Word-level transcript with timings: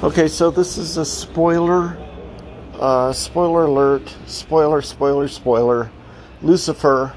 Okay, 0.00 0.28
so 0.28 0.52
this 0.52 0.78
is 0.78 0.96
a 0.96 1.04
spoiler. 1.04 1.98
Uh, 2.74 3.12
spoiler 3.12 3.64
alert. 3.64 4.14
Spoiler, 4.26 4.80
spoiler, 4.80 5.26
spoiler. 5.26 5.90
Lucifer, 6.40 7.12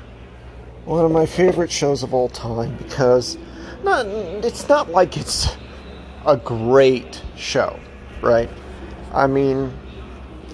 one 0.85 1.05
of 1.05 1.11
my 1.11 1.27
favorite 1.27 1.69
shows 1.71 2.01
of 2.01 2.11
all 2.11 2.27
time 2.27 2.75
because 2.77 3.37
not, 3.83 4.07
it's 4.07 4.67
not 4.67 4.89
like 4.89 5.15
it's 5.15 5.55
a 6.25 6.35
great 6.35 7.21
show, 7.35 7.79
right? 8.19 8.49
I 9.13 9.27
mean, 9.27 9.71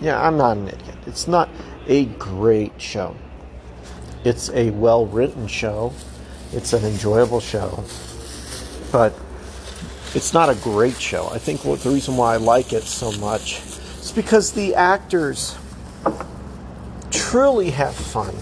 yeah, 0.01 0.21
I'm 0.21 0.35
not 0.35 0.57
an 0.57 0.67
idiot. 0.67 0.97
It's 1.05 1.29
not 1.29 1.47
a 1.87 2.05
great 2.05 2.73
show. 2.81 3.15
It's 4.25 4.49
a 4.49 4.71
well 4.71 5.05
written 5.05 5.47
show, 5.47 5.93
it's 6.51 6.73
an 6.73 6.83
enjoyable 6.83 7.39
show, 7.39 7.85
but 8.91 9.17
it's 10.15 10.33
not 10.33 10.49
a 10.49 10.55
great 10.55 10.99
show. 10.99 11.29
I 11.29 11.37
think 11.37 11.61
the 11.61 11.89
reason 11.89 12.17
why 12.17 12.33
I 12.33 12.37
like 12.37 12.73
it 12.73 12.83
so 12.83 13.11
much 13.13 13.61
is 13.99 14.11
because 14.11 14.53
the 14.53 14.75
actors 14.75 15.57
truly 17.11 17.69
have 17.71 17.95
fun, 17.95 18.33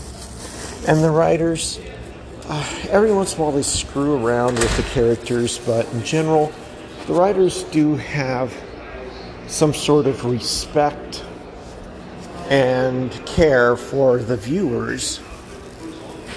and 0.88 1.04
the 1.04 1.10
writers. 1.10 1.80
Uh, 2.48 2.64
every 2.90 3.12
once 3.12 3.34
in 3.34 3.40
a 3.40 3.44
while 3.44 3.52
they 3.52 3.64
screw 3.64 4.24
around 4.24 4.60
with 4.60 4.78
the 4.78 4.84
characters, 4.84 5.58
but 5.60 5.92
in 5.94 6.04
general, 6.04 6.54
the 7.08 7.14
writers 7.14 7.64
do 7.64 7.96
have 7.96 8.54
some 9.48 9.74
sort 9.74 10.06
of 10.06 10.24
respect 10.26 11.26
and 12.50 13.12
care 13.26 13.76
for 13.76 14.20
the 14.20 14.38
viewers 14.38 15.20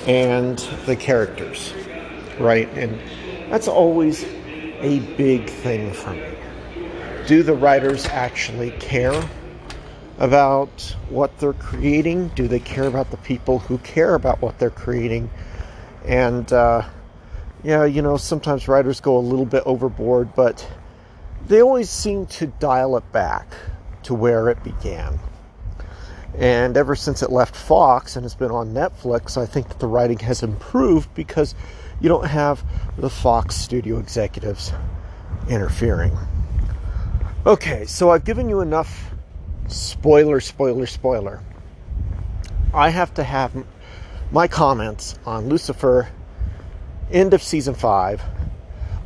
and 0.06 0.58
the 0.86 0.96
characters, 0.96 1.74
right? 2.38 2.68
And 2.70 2.98
that's 3.50 3.68
always 3.68 4.24
a 4.80 5.00
big 5.00 5.46
thing 5.46 5.92
for 5.92 6.14
me. 6.14 6.34
Do 7.26 7.42
the 7.42 7.54
writers 7.54 8.06
actually 8.06 8.70
care 8.78 9.28
about 10.18 10.96
what 11.08 11.38
they're 11.38 11.52
creating? 11.52 12.28
Do 12.28 12.48
they 12.48 12.60
care 12.60 12.86
about 12.86 13.10
the 13.10 13.16
people 13.18 13.58
who 13.58 13.78
care 13.78 14.14
about 14.14 14.40
what 14.40 14.58
they're 14.58 14.70
creating? 14.70 15.30
And, 16.04 16.50
uh, 16.52 16.82
yeah, 17.62 17.84
you 17.84 18.02
know, 18.02 18.16
sometimes 18.16 18.68
writers 18.68 19.00
go 19.00 19.16
a 19.16 19.20
little 19.20 19.44
bit 19.44 19.62
overboard, 19.66 20.34
but 20.34 20.66
they 21.46 21.62
always 21.62 21.90
seem 21.90 22.26
to 22.26 22.46
dial 22.46 22.96
it 22.96 23.12
back 23.12 23.46
to 24.04 24.14
where 24.14 24.48
it 24.48 24.62
began. 24.62 25.18
And 26.36 26.76
ever 26.76 26.94
since 26.94 27.22
it 27.22 27.30
left 27.30 27.56
Fox 27.56 28.16
and 28.16 28.24
has 28.24 28.34
been 28.34 28.50
on 28.50 28.72
Netflix, 28.72 29.36
I 29.36 29.46
think 29.46 29.68
that 29.68 29.80
the 29.80 29.86
writing 29.86 30.18
has 30.20 30.42
improved 30.42 31.12
because 31.14 31.54
you 32.00 32.08
don't 32.08 32.26
have 32.26 32.64
the 32.96 33.10
Fox 33.10 33.56
studio 33.56 33.98
executives 33.98 34.72
interfering. 35.48 36.16
Okay, 37.46 37.86
so 37.86 38.10
I've 38.10 38.24
given 38.24 38.48
you 38.48 38.60
enough 38.60 39.10
spoiler, 39.68 40.40
spoiler, 40.40 40.86
spoiler. 40.86 41.40
I 42.74 42.90
have 42.90 43.14
to 43.14 43.24
have 43.24 43.52
my 44.30 44.46
comments 44.46 45.18
on 45.24 45.48
Lucifer, 45.48 46.08
end 47.10 47.32
of 47.32 47.42
season 47.42 47.74
five. 47.74 48.22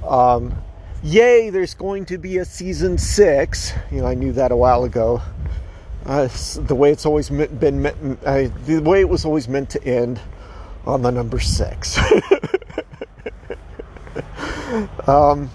Um, 0.06 0.54
yay, 1.02 1.50
there's 1.50 1.74
going 1.74 2.06
to 2.06 2.18
be 2.18 2.38
a 2.38 2.44
season 2.44 2.98
six. 2.98 3.72
You 3.90 4.00
know, 4.00 4.06
I 4.06 4.14
knew 4.14 4.32
that 4.32 4.50
a 4.50 4.56
while 4.56 4.84
ago. 4.84 5.22
Uh, 6.04 6.28
the 6.56 6.74
way 6.74 6.90
it's 6.90 7.06
always 7.06 7.30
been, 7.30 7.86
uh, 7.86 8.48
the 8.66 8.82
way 8.84 9.00
it 9.00 9.08
was 9.08 9.24
always 9.24 9.48
meant 9.48 9.70
to 9.70 9.82
end 9.84 10.20
on 10.84 11.02
the 11.02 11.10
number 11.10 11.38
six. 11.38 11.96
um, 15.06 15.48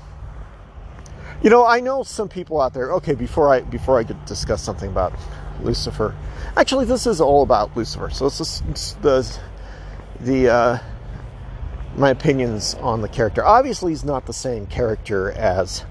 you 1.42 1.50
know, 1.50 1.66
I 1.66 1.82
know 1.82 2.04
some 2.04 2.30
people 2.30 2.62
out 2.62 2.74
there. 2.74 2.94
Okay, 2.94 3.14
before 3.14 3.54
I 3.54 3.62
before 3.62 4.00
I 4.00 4.04
discuss 4.26 4.64
something 4.64 4.90
about 4.90 5.14
Lucifer, 5.62 6.16
actually, 6.56 6.86
this 6.86 7.06
is 7.06 7.20
all 7.20 7.44
about 7.44 7.76
Lucifer. 7.76 8.10
So 8.10 8.30
this 8.30 8.40
is 8.40 8.96
the 9.02 9.40
the 10.22 10.50
uh, 10.50 10.80
my 11.98 12.10
opinions 12.10 12.76
on 12.76 13.02
the 13.02 13.10
character. 13.10 13.46
Obviously, 13.46 13.92
he's 13.92 14.06
not 14.06 14.26
the 14.26 14.34
same 14.34 14.66
character 14.66 15.32
as 15.32 15.84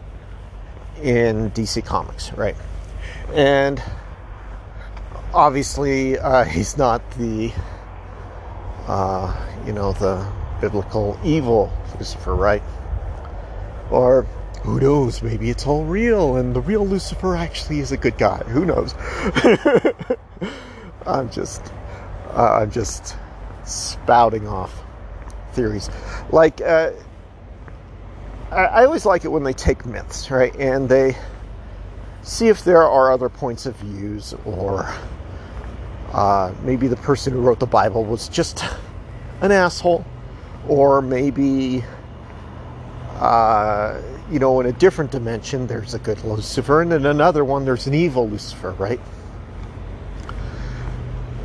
in 1.03 1.51
DC 1.51 1.85
Comics, 1.85 2.33
right? 2.33 2.57
And 3.35 3.83
obviously, 5.37 6.19
uh, 6.19 6.45
he's 6.45 6.77
not 6.77 7.09
the 7.13 7.53
uh, 8.89 9.35
you 9.67 9.73
know 9.73 9.93
the 9.93 10.27
biblical 10.61 11.19
evil 11.23 11.73
Lucifer, 11.99 12.35
right? 12.35 12.63
Or 13.91 14.27
who 14.63 14.81
knows? 14.81 15.23
Maybe 15.23 15.51
it's 15.51 15.67
all 15.67 15.85
real, 15.85 16.37
and 16.37 16.55
the 16.55 16.61
real 16.61 16.85
Lucifer 16.85 17.37
actually 17.37 17.81
is 17.81 17.93
a 17.93 17.97
good 17.97 18.19
guy. 18.19 18.39
Who 18.49 18.65
knows? 18.65 18.95
I'm 21.07 21.31
just, 21.31 21.73
uh, 22.31 22.59
I'm 22.61 22.71
just 22.71 23.17
spouting 23.65 24.49
off 24.49 24.83
theories. 25.53 25.89
Like, 26.31 26.61
uh, 26.61 26.93
I, 28.51 28.65
I 28.65 28.85
always 28.87 29.07
like 29.07 29.25
it 29.25 29.29
when 29.29 29.45
they 29.45 29.53
take 29.53 29.87
myths, 29.87 30.31
right, 30.33 30.55
and 30.57 30.89
they 30.89 31.17
see 32.23 32.49
if 32.49 32.65
there 32.65 32.83
are 32.83 33.13
other 33.13 33.29
points 33.29 33.67
of 33.67 33.77
views, 33.77 34.35
or 34.45 34.93
uh, 36.17 36.51
maybe 36.63 36.89
the 36.89 36.97
person 36.97 37.35
who 37.35 37.41
wrote 37.41 37.61
the 37.61 37.67
Bible 37.67 38.03
was 38.03 38.31
just 38.31 38.65
an 39.43 39.53
asshole, 39.53 40.03
or 40.67 41.03
maybe, 41.03 41.85
uh, 43.19 44.01
you 44.31 44.39
know, 44.39 44.59
in 44.61 44.67
a 44.67 44.73
different 44.73 45.11
dimension, 45.11 45.67
there's 45.67 45.93
a 45.93 45.99
good 45.99 46.25
Lucifer, 46.25 46.81
and 46.81 46.91
in 46.95 47.05
another 47.05 47.45
one, 47.45 47.67
there's 47.67 47.87
an 47.87 47.93
evil 47.93 48.27
Lucifer, 48.27 48.71
right? 48.79 48.99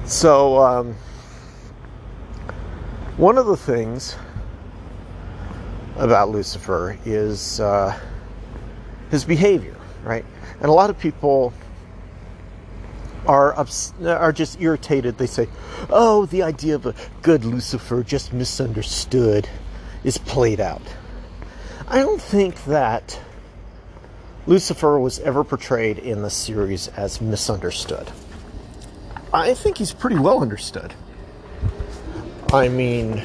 So, 0.06 0.58
um, 0.60 0.96
one 3.18 3.38
of 3.38 3.48
the 3.48 3.58
things 3.58 4.16
about 5.98 6.30
Lucifer 6.30 6.98
is 7.04 7.60
uh, 7.60 8.00
his 9.10 9.26
behavior, 9.26 9.76
right? 10.06 10.24
And 10.62 10.70
a 10.70 10.72
lot 10.72 10.90
of 10.90 10.98
people 10.98 11.54
are 13.28 13.58
ups- 13.58 13.94
are 14.06 14.32
just 14.32 14.62
irritated. 14.62 15.18
They 15.18 15.28
say, 15.28 15.48
"Oh, 15.90 16.26
the 16.26 16.44
idea 16.44 16.76
of 16.76 16.86
a 16.86 16.96
good 17.22 17.46
Lucifer 17.46 18.04
just 18.04 18.34
misunderstood 18.34 19.48
is 20.04 20.18
played 20.18 20.60
out." 20.60 20.82
I 21.88 22.00
don't 22.00 22.22
think 22.22 22.66
that 22.66 23.20
Lucifer 24.48 25.00
was 25.00 25.20
ever 25.20 25.44
portrayed 25.44 26.00
in 26.00 26.22
the 26.22 26.30
series 26.30 26.88
as 26.90 27.22
misunderstood. 27.22 28.10
I 29.34 29.54
think 29.54 29.78
he's 29.78 29.94
pretty 29.94 30.18
well 30.18 30.42
understood. 30.42 30.94
I 32.52 32.68
mean, 32.68 33.22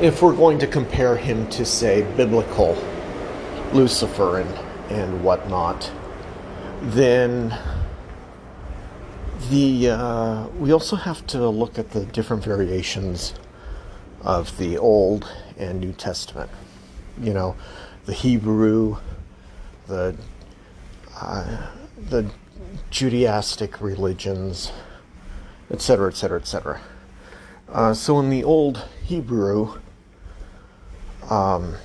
if 0.00 0.22
we're 0.22 0.34
going 0.34 0.58
to 0.60 0.66
compare 0.66 1.16
him 1.16 1.48
to, 1.50 1.64
say, 1.64 2.02
biblical 2.16 2.76
Lucifer 3.72 4.40
and, 4.40 4.50
and 4.90 5.22
whatnot, 5.22 5.90
then 6.80 7.58
the 9.50 9.90
uh, 9.90 10.46
we 10.58 10.72
also 10.72 10.96
have 10.96 11.26
to 11.28 11.48
look 11.48 11.78
at 11.78 11.90
the 11.90 12.04
different 12.06 12.44
variations 12.44 13.34
of 14.22 14.56
the 14.58 14.78
Old 14.78 15.30
and 15.58 15.80
New 15.80 15.92
Testament. 15.92 16.50
You 17.20 17.32
know, 17.34 17.56
the 18.06 18.12
Hebrew, 18.12 18.96
the 19.86 20.16
uh, 21.20 21.68
the 21.96 22.30
Judaistic 22.90 23.80
religions, 23.80 24.72
etc., 25.70 26.08
etc., 26.08 26.40
etc. 26.40 26.80
So 27.94 28.20
in 28.20 28.30
the 28.30 28.44
Old 28.44 28.84
Hebrew, 29.04 29.80
um, 31.30 31.76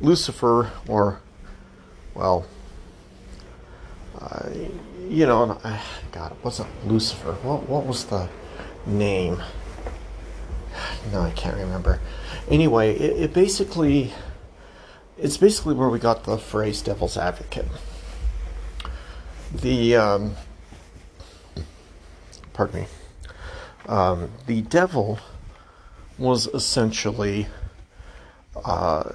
Lucifer, 0.00 0.70
or 0.88 1.20
well, 2.14 2.46
uh, 4.20 4.48
you 5.14 5.26
know, 5.26 5.58
God, 6.10 6.32
it 6.32 6.38
wasn't 6.42 6.68
Lucifer. 6.88 7.32
What 7.42 7.68
what 7.68 7.86
was 7.86 8.06
the 8.06 8.28
name? 8.84 9.40
No, 11.12 11.20
I 11.20 11.30
can't 11.30 11.56
remember. 11.56 12.00
Anyway, 12.48 12.96
it, 12.96 13.22
it 13.22 13.32
basically 13.32 14.12
it's 15.16 15.36
basically 15.36 15.74
where 15.74 15.88
we 15.88 16.00
got 16.00 16.24
the 16.24 16.36
phrase 16.36 16.82
"devil's 16.82 17.16
advocate." 17.16 17.66
The 19.52 19.96
um, 19.96 20.34
pardon 22.52 22.80
me. 22.80 22.86
Um, 23.86 24.32
the 24.46 24.62
devil 24.62 25.20
was 26.18 26.48
essentially, 26.48 27.46
uh, 28.64 29.10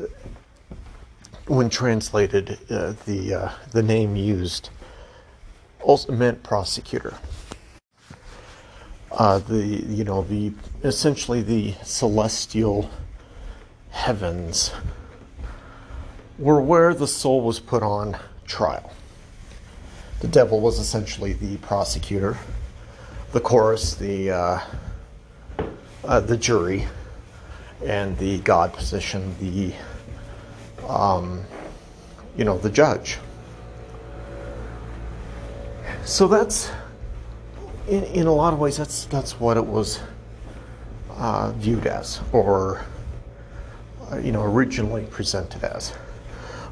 when 1.47 1.69
translated, 1.69 2.57
uh, 2.69 2.93
the 3.05 3.33
uh, 3.33 3.51
the 3.71 3.83
name 3.83 4.15
used 4.15 4.69
also 5.81 6.11
meant 6.11 6.43
prosecutor. 6.43 7.15
Uh, 9.11 9.39
the 9.39 9.57
you 9.57 10.03
know 10.03 10.21
the 10.21 10.53
essentially 10.83 11.41
the 11.41 11.73
celestial 11.83 12.89
heavens 13.89 14.71
were 16.37 16.61
where 16.61 16.93
the 16.93 17.07
soul 17.07 17.41
was 17.41 17.59
put 17.59 17.83
on 17.83 18.17
trial. 18.45 18.93
The 20.21 20.27
devil 20.27 20.59
was 20.59 20.79
essentially 20.79 21.33
the 21.33 21.57
prosecutor, 21.57 22.37
the 23.31 23.39
chorus, 23.39 23.95
the 23.95 24.31
uh, 24.31 24.59
uh, 26.03 26.19
the 26.19 26.37
jury, 26.37 26.87
and 27.85 28.17
the 28.17 28.39
God 28.39 28.73
position, 28.73 29.35
the 29.39 29.73
um, 30.87 31.43
you 32.37 32.43
know 32.43 32.57
the 32.57 32.69
judge. 32.69 33.17
So 36.09 36.27
that's 36.27 36.71
in, 37.87 38.03
in 38.05 38.25
a 38.25 38.33
lot 38.33 38.51
of 38.51 38.57
ways 38.57 38.77
that's 38.77 39.05
that's 39.05 39.39
what 39.39 39.57
it 39.57 39.65
was 39.65 39.99
uh, 41.11 41.51
viewed 41.51 41.85
as, 41.85 42.19
or 42.31 42.83
uh, 44.11 44.17
you 44.17 44.31
know 44.31 44.41
originally 44.41 45.05
presented 45.05 45.63
as. 45.63 45.93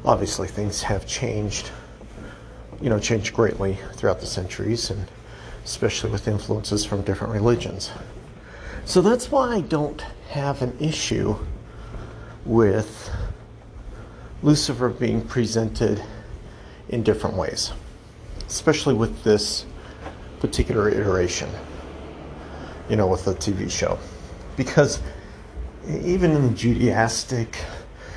Obviously, 0.04 0.48
things 0.48 0.82
have 0.82 1.06
changed, 1.06 1.70
you 2.80 2.90
know, 2.90 2.98
changed 2.98 3.32
greatly 3.32 3.78
throughout 3.92 4.18
the 4.18 4.26
centuries, 4.26 4.90
and 4.90 5.06
especially 5.64 6.10
with 6.10 6.26
influences 6.26 6.84
from 6.84 7.02
different 7.02 7.32
religions. 7.32 7.92
So 8.86 9.00
that's 9.00 9.30
why 9.30 9.54
I 9.54 9.60
don't 9.60 10.00
have 10.30 10.62
an 10.62 10.76
issue 10.80 11.36
with 12.44 13.08
Lucifer 14.42 14.88
being 14.88 15.22
presented 15.22 16.02
in 16.88 17.04
different 17.04 17.36
ways, 17.36 17.70
especially 18.48 18.94
with 18.94 19.22
this 19.22 19.66
particular 20.40 20.88
iteration, 20.88 21.50
you 22.88 22.96
know, 22.96 23.06
with 23.06 23.24
the 23.24 23.34
TV 23.34 23.70
show. 23.70 23.98
Because 24.56 25.00
even 25.86 26.32
in 26.32 26.48
the 26.48 26.54
Judaistic, 26.54 27.54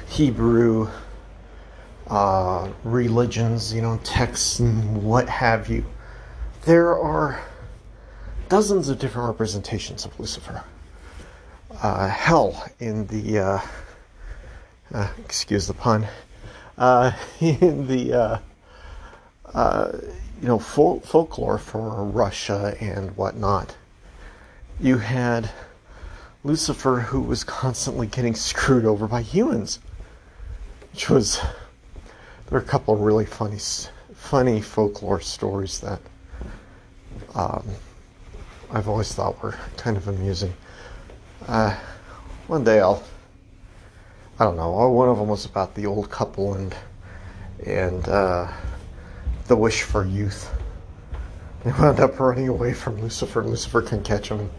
Hebrew 0.07 0.89
uh, 2.07 2.69
religions, 2.83 3.73
you 3.73 3.81
know, 3.81 3.99
texts 4.03 4.59
and 4.59 5.03
what 5.03 5.29
have 5.29 5.69
you, 5.69 5.85
there 6.63 6.97
are 6.97 7.41
dozens 8.49 8.89
of 8.89 8.99
different 8.99 9.27
representations 9.27 10.05
of 10.05 10.19
Lucifer. 10.19 10.63
Uh, 11.81 12.07
hell 12.07 12.69
in 12.79 13.07
the, 13.07 13.39
uh, 13.39 13.59
uh, 14.93 15.07
excuse 15.19 15.67
the 15.67 15.73
pun, 15.73 16.07
uh, 16.77 17.11
in 17.39 17.87
the, 17.87 18.41
uh, 19.53 19.91
you 20.41 20.47
know, 20.47 20.59
fol- 20.59 21.01
folklore 21.01 21.57
for 21.57 22.03
Russia 22.03 22.75
and 22.79 23.15
whatnot, 23.17 23.75
you 24.79 24.97
had 24.97 25.49
Lucifer 26.43 26.99
who 26.99 27.21
was 27.21 27.43
constantly 27.43 28.07
getting 28.07 28.35
screwed 28.35 28.85
over 28.85 29.07
by 29.07 29.21
humans, 29.21 29.79
which 30.91 31.09
was, 31.09 31.39
there 32.47 32.57
are 32.57 32.61
a 32.61 32.65
couple 32.65 32.95
really 32.95 33.25
funny, 33.25 33.59
funny 34.15 34.61
folklore 34.61 35.21
stories 35.21 35.79
that, 35.79 35.99
um, 37.35 37.65
I've 38.73 38.87
always 38.87 39.13
thought 39.13 39.41
were 39.43 39.55
kind 39.77 39.97
of 39.97 40.07
amusing. 40.07 40.53
Uh, 41.47 41.75
one 42.47 42.63
day 42.63 42.79
I'll, 42.79 43.03
I 44.39 44.45
don't 44.45 44.55
know. 44.55 44.89
One 44.89 45.09
of 45.09 45.17
them 45.17 45.27
was 45.27 45.45
about 45.45 45.75
the 45.75 45.85
old 45.85 46.09
couple 46.09 46.53
and 46.53 46.75
and 47.65 48.07
uh, 48.07 48.51
the 49.47 49.55
wish 49.55 49.83
for 49.83 50.05
youth. 50.05 50.53
They 51.63 51.71
wound 51.73 51.99
up 51.99 52.19
running 52.19 52.47
away 52.47 52.73
from 52.73 52.99
Lucifer. 52.99 53.43
Lucifer 53.43 53.83
can 53.83 54.01
catch 54.01 54.29
them. 54.29 54.49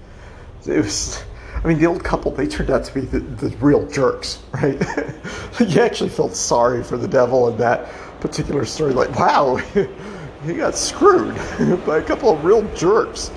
It 0.64 0.76
was, 0.76 1.20
I 1.56 1.67
mean, 1.67 1.81
the 1.81 1.87
old 1.87 2.05
couple 2.05 2.31
they 2.31 2.46
turned 2.46 2.70
out 2.70 2.84
to 2.84 2.94
be 2.94 3.00
the, 3.00 3.19
the 3.19 3.49
real 3.56 3.88
jerks, 3.88 4.40
right? 4.52 4.81
you 5.61 5.81
actually 5.81 6.11
felt 6.11 6.37
sorry 6.37 6.84
for 6.84 6.96
the 6.96 7.08
devil 7.08 7.49
in 7.49 7.58
that 7.58 7.88
particular 8.20 8.64
story. 8.64 8.93
Like, 8.93 9.11
wow, 9.19 9.56
he 10.44 10.55
got 10.55 10.76
screwed 10.76 11.35
by 11.85 11.99
a 11.99 12.02
couple 12.02 12.31
of 12.31 12.44
real 12.44 12.62
jerks. 12.75 13.32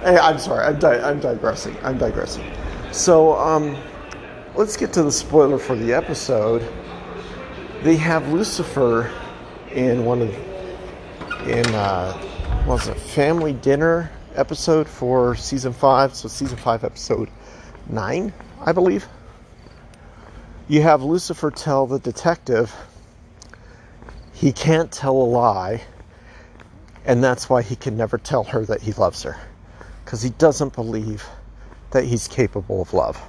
Hey, 0.00 0.16
I'm 0.16 0.38
sorry. 0.38 0.64
I'm, 0.64 0.78
di- 0.78 1.02
I'm 1.02 1.20
digressing. 1.20 1.76
I'm 1.82 1.98
digressing. 1.98 2.50
So, 2.90 3.38
um, 3.38 3.76
let's 4.54 4.76
get 4.76 4.94
to 4.94 5.02
the 5.02 5.12
spoiler 5.12 5.58
for 5.58 5.76
the 5.76 5.92
episode. 5.92 6.66
They 7.82 7.96
have 7.96 8.32
Lucifer 8.32 9.12
in 9.72 10.04
one 10.04 10.22
of 10.22 10.49
in 11.46 11.66
uh, 11.74 12.16
was 12.66 12.88
a 12.88 12.94
Family 12.94 13.52
Dinner 13.52 14.10
episode 14.34 14.88
for 14.88 15.34
season 15.34 15.72
five. 15.72 16.14
So 16.14 16.28
season 16.28 16.58
five, 16.58 16.84
episode 16.84 17.30
nine, 17.88 18.32
I 18.64 18.72
believe. 18.72 19.08
You 20.68 20.82
have 20.82 21.02
Lucifer 21.02 21.50
tell 21.50 21.86
the 21.86 21.98
detective 21.98 22.74
he 24.32 24.52
can't 24.52 24.90
tell 24.90 25.16
a 25.16 25.24
lie, 25.24 25.82
and 27.04 27.22
that's 27.22 27.48
why 27.48 27.62
he 27.62 27.76
can 27.76 27.96
never 27.96 28.18
tell 28.18 28.44
her 28.44 28.64
that 28.66 28.80
he 28.82 28.92
loves 28.92 29.22
her 29.22 29.36
because 30.04 30.22
he 30.22 30.30
doesn't 30.30 30.74
believe 30.74 31.26
that 31.90 32.04
he's 32.04 32.28
capable 32.28 32.82
of 32.82 32.92
love. 32.94 33.20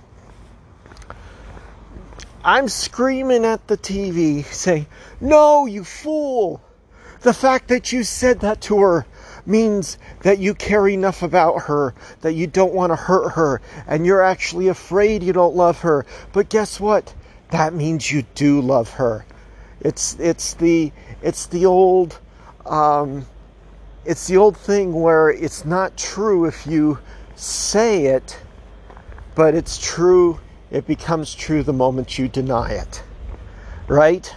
I'm 2.44 2.68
screaming 2.70 3.46
at 3.46 3.68
the 3.68 3.78
TV 3.78 4.44
saying, 4.46 4.88
No, 5.20 5.66
you 5.66 5.84
fool! 5.84 6.62
The 7.22 7.34
fact 7.34 7.68
that 7.68 7.92
you 7.92 8.04
said 8.04 8.40
that 8.40 8.62
to 8.62 8.80
her 8.80 9.06
means 9.46 9.98
that 10.22 10.40
you 10.40 10.56
care 10.56 10.88
enough 10.88 11.22
about 11.22 11.64
her 11.64 11.94
that 12.22 12.34
you 12.34 12.48
don't 12.48 12.74
want 12.74 12.92
to 12.92 12.96
hurt 12.96 13.30
her 13.32 13.62
and 13.88 14.06
you're 14.06 14.22
actually 14.22 14.68
afraid 14.68 15.22
you 15.24 15.34
don't 15.34 15.56
love 15.56 15.80
her. 15.82 16.06
But 16.34 16.50
guess 16.50 16.80
what? 16.80 17.14
That 17.52 17.74
means 17.74 18.12
you 18.12 18.24
do 18.34 18.62
love 18.62 18.92
her. 18.92 19.26
It's 19.82 20.16
it's 20.20 20.54
the 20.56 20.92
it's 21.22 21.46
the 21.48 21.66
old 21.66 22.20
um, 22.66 23.26
it's 24.06 24.28
the 24.28 24.38
old 24.38 24.58
thing 24.58 24.94
where 24.94 25.30
it's 25.30 25.66
not 25.66 25.98
true 25.98 26.46
if 26.46 26.66
you 26.66 26.98
say 27.36 28.06
it, 28.06 28.40
but 29.36 29.54
it's 29.54 29.78
true, 29.78 30.40
it 30.72 30.88
becomes 30.88 31.36
true 31.36 31.62
the 31.64 31.74
moment 31.74 32.18
you 32.18 32.28
deny 32.28 32.72
it. 32.72 33.04
Right? 33.88 34.34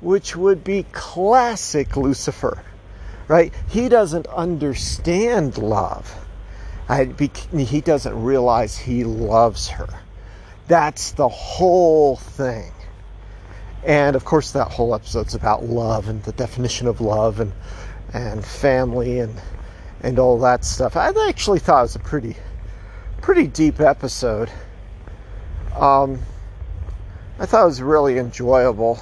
Which 0.00 0.36
would 0.36 0.64
be 0.64 0.84
classic 0.92 1.96
Lucifer. 1.96 2.62
Right? 3.28 3.52
He 3.68 3.88
doesn't 3.88 4.26
understand 4.26 5.58
love. 5.58 6.14
he 6.88 7.80
doesn't 7.80 8.22
realize 8.22 8.76
he 8.76 9.04
loves 9.04 9.68
her. 9.68 9.88
That's 10.66 11.12
the 11.12 11.28
whole 11.28 12.16
thing. 12.16 12.72
And 13.84 14.14
of 14.14 14.24
course, 14.24 14.52
that 14.52 14.68
whole 14.68 14.94
episode's 14.94 15.34
about 15.34 15.64
love 15.64 16.08
and 16.08 16.22
the 16.24 16.32
definition 16.32 16.86
of 16.86 17.00
love 17.00 17.40
and 17.40 17.52
and 18.12 18.44
family 18.44 19.20
and 19.20 19.40
and 20.02 20.18
all 20.18 20.38
that 20.40 20.64
stuff. 20.64 20.96
I 20.96 21.12
actually 21.28 21.58
thought 21.58 21.80
it 21.80 21.82
was 21.82 21.96
a 21.96 22.00
pretty 22.00 22.36
pretty 23.20 23.46
deep 23.46 23.80
episode. 23.80 24.50
Um, 25.76 26.20
I 27.38 27.46
thought 27.46 27.62
it 27.62 27.66
was 27.66 27.82
really 27.82 28.18
enjoyable. 28.18 28.98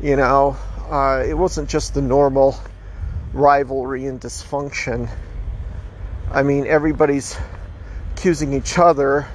You 0.00 0.16
know, 0.16 0.58
uh, 0.90 1.24
it 1.26 1.32
wasn't 1.32 1.70
just 1.70 1.94
the 1.94 2.02
normal 2.02 2.54
rivalry 3.32 4.04
and 4.04 4.20
dysfunction. 4.20 5.08
I 6.30 6.42
mean, 6.42 6.66
everybody's 6.66 7.34
accusing 8.12 8.52
each 8.52 8.78
other, 8.78 9.26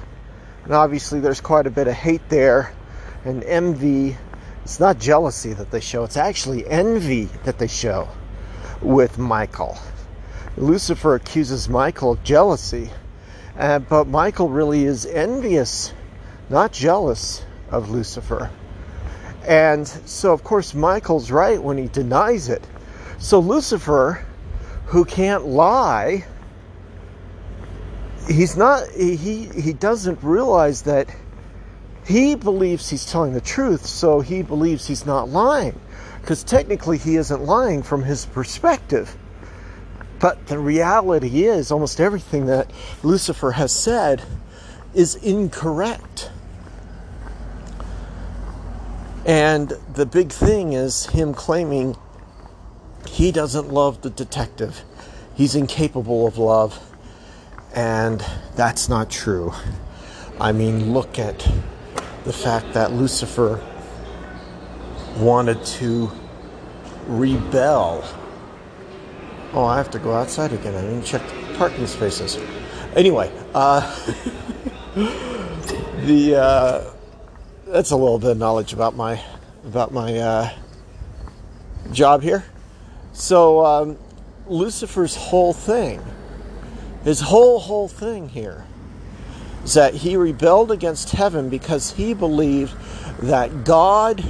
and 0.62 0.72
obviously 0.72 1.18
there's 1.18 1.40
quite 1.40 1.66
a 1.66 1.70
bit 1.70 1.88
of 1.88 1.94
hate 1.94 2.28
there 2.28 2.72
and 3.24 3.42
envy. 3.42 4.16
It's 4.62 4.78
not 4.78 5.00
jealousy 5.00 5.52
that 5.52 5.72
they 5.72 5.80
show, 5.80 6.04
it's 6.04 6.16
actually 6.16 6.64
envy 6.68 7.24
that 7.42 7.58
they 7.58 7.66
show 7.66 8.08
with 8.80 9.18
Michael. 9.18 9.76
Lucifer 10.56 11.16
accuses 11.16 11.68
Michael 11.68 12.12
of 12.12 12.22
jealousy, 12.22 12.92
uh, 13.58 13.80
but 13.80 14.06
Michael 14.06 14.48
really 14.48 14.84
is 14.84 15.06
envious, 15.06 15.92
not 16.48 16.72
jealous 16.72 17.44
of 17.68 17.90
Lucifer. 17.90 18.48
And 19.46 19.86
so, 19.86 20.32
of 20.32 20.44
course, 20.44 20.74
Michael's 20.74 21.30
right 21.30 21.62
when 21.62 21.78
he 21.78 21.88
denies 21.88 22.48
it. 22.48 22.66
So, 23.18 23.38
Lucifer, 23.40 24.24
who 24.86 25.04
can't 25.04 25.46
lie, 25.46 26.24
he's 28.28 28.56
not, 28.56 28.88
he, 28.90 29.46
he 29.46 29.72
doesn't 29.72 30.22
realize 30.22 30.82
that 30.82 31.08
he 32.06 32.34
believes 32.34 32.88
he's 32.88 33.06
telling 33.06 33.32
the 33.32 33.40
truth, 33.40 33.86
so 33.86 34.20
he 34.20 34.42
believes 34.42 34.86
he's 34.86 35.06
not 35.06 35.28
lying 35.28 35.78
because 36.20 36.44
technically 36.44 36.98
he 36.98 37.16
isn't 37.16 37.42
lying 37.42 37.82
from 37.82 38.02
his 38.02 38.26
perspective. 38.26 39.16
But 40.20 40.46
the 40.46 40.58
reality 40.58 41.44
is, 41.44 41.72
almost 41.72 42.00
everything 42.00 42.46
that 42.46 42.70
Lucifer 43.02 43.50
has 43.50 43.72
said 43.72 44.22
is 44.94 45.16
incorrect. 45.16 46.30
And 49.24 49.70
the 49.94 50.06
big 50.06 50.32
thing 50.32 50.72
is 50.72 51.06
him 51.06 51.32
claiming 51.32 51.96
he 53.08 53.30
doesn't 53.30 53.68
love 53.68 54.02
the 54.02 54.10
detective, 54.10 54.82
he's 55.34 55.54
incapable 55.54 56.26
of 56.26 56.38
love. 56.38 56.80
And 57.74 58.22
that's 58.54 58.88
not 58.88 59.10
true. 59.10 59.52
I 60.38 60.52
mean, 60.52 60.92
look 60.92 61.18
at 61.18 61.38
the 62.24 62.32
fact 62.32 62.74
that 62.74 62.92
Lucifer 62.92 63.64
wanted 65.16 65.64
to 65.64 66.10
rebel. 67.06 68.04
Oh, 69.54 69.64
I 69.64 69.76
have 69.76 69.90
to 69.92 69.98
go 69.98 70.12
outside 70.12 70.52
again. 70.52 70.74
I 70.74 70.82
didn't 70.82 71.04
check 71.04 71.22
the 71.28 71.54
parking 71.56 71.86
spaces. 71.86 72.38
Anyway, 72.94 73.32
uh, 73.54 73.80
the 74.94 76.36
uh, 76.36 76.91
that's 77.72 77.90
a 77.90 77.96
little 77.96 78.18
bit 78.18 78.32
of 78.32 78.38
knowledge 78.38 78.74
about 78.74 78.94
my 78.94 79.18
about 79.64 79.92
my 79.92 80.18
uh, 80.18 80.50
job 81.90 82.22
here. 82.22 82.44
So 83.14 83.64
um, 83.64 83.98
Lucifer's 84.46 85.16
whole 85.16 85.54
thing, 85.54 86.02
his 87.02 87.20
whole 87.20 87.58
whole 87.58 87.88
thing 87.88 88.28
here, 88.28 88.66
is 89.64 89.72
that 89.72 89.94
he 89.94 90.16
rebelled 90.16 90.70
against 90.70 91.10
heaven 91.10 91.48
because 91.48 91.92
he 91.92 92.12
believed 92.12 92.74
that 93.22 93.64
God 93.64 94.22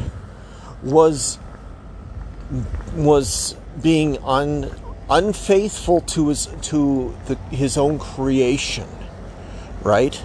was 0.85 1.39
was 2.95 3.57
being 3.83 4.19
un, 4.23 4.71
unfaithful 5.11 6.01
to 6.03 6.29
his 6.29 6.47
to 6.63 7.13
the, 7.27 7.35
his 7.51 7.77
own 7.77 7.99
creation, 7.99 8.89
right? 9.83 10.23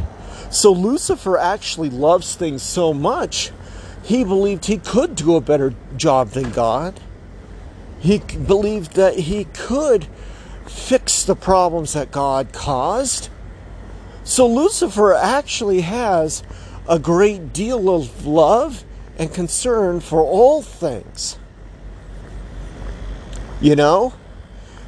So 0.49 0.71
Lucifer 0.71 1.37
actually 1.37 1.89
loves 1.89 2.35
things 2.35 2.63
so 2.63 2.93
much, 2.93 3.51
he 4.03 4.23
believed 4.23 4.65
he 4.65 4.77
could 4.77 5.15
do 5.15 5.35
a 5.35 5.41
better 5.41 5.73
job 5.97 6.29
than 6.29 6.51
God. 6.51 6.99
He 7.99 8.19
believed 8.19 8.93
that 8.93 9.15
he 9.15 9.45
could 9.45 10.07
fix 10.65 11.23
the 11.23 11.35
problems 11.35 11.93
that 11.93 12.11
God 12.11 12.53
caused. 12.53 13.29
So 14.23 14.47
Lucifer 14.47 15.13
actually 15.13 15.81
has 15.81 16.43
a 16.87 16.99
great 16.99 17.51
deal 17.51 17.89
of 17.93 18.25
love 18.25 18.85
and 19.17 19.33
concern 19.33 19.99
for 19.99 20.21
all 20.21 20.61
things. 20.61 21.37
You 23.59 23.75
know, 23.75 24.13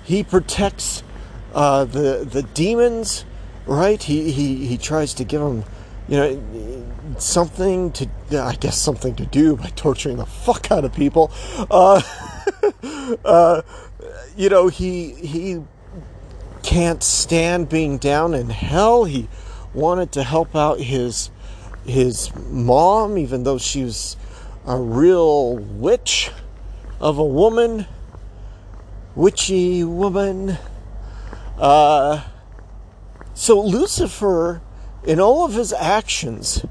he 0.03 0.23
protects 0.23 1.03
uh, 1.53 1.85
the 1.85 2.27
the 2.29 2.43
demons, 2.43 3.25
right? 3.65 4.01
He, 4.01 4.31
he 4.31 4.65
he 4.65 4.77
tries 4.77 5.13
to 5.15 5.23
give 5.23 5.41
him, 5.41 5.63
you 6.07 6.17
know, 6.17 6.85
something 7.17 7.91
to 7.93 8.07
I 8.31 8.55
guess 8.55 8.77
something 8.77 9.15
to 9.15 9.25
do 9.25 9.55
by 9.55 9.67
torturing 9.75 10.17
the 10.17 10.25
fuck 10.25 10.71
out 10.71 10.85
of 10.85 10.93
people. 10.93 11.31
Uh, 11.69 12.01
uh, 13.25 13.61
you 14.35 14.49
know, 14.49 14.67
he 14.67 15.13
he 15.13 15.61
can't 16.63 17.03
stand 17.03 17.69
being 17.69 17.97
down 17.97 18.33
in 18.33 18.49
hell. 18.49 19.05
He 19.05 19.27
wanted 19.73 20.11
to 20.13 20.23
help 20.23 20.55
out 20.55 20.79
his 20.79 21.29
his 21.85 22.35
mom, 22.35 23.17
even 23.17 23.43
though 23.43 23.57
she 23.57 23.83
was 23.83 24.17
a 24.65 24.77
real 24.77 25.55
witch 25.55 26.31
of 26.99 27.17
a 27.17 27.25
woman, 27.25 27.85
witchy 29.15 29.83
woman. 29.83 30.57
Uh, 31.57 32.23
so 33.39 33.61
Lucifer, 33.61 34.61
in 35.05 35.21
all 35.21 35.45
of 35.45 35.53
his 35.53 35.71
actions, 35.71 36.65